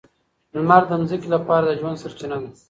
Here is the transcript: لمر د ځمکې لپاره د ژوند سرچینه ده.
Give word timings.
لمر 0.55 0.81
د 0.89 0.91
ځمکې 1.09 1.29
لپاره 1.35 1.63
د 1.67 1.71
ژوند 1.79 2.01
سرچینه 2.01 2.37
ده. 2.41 2.49